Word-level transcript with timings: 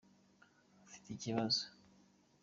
ufite 0.85 1.07
ikibazo 1.11 1.61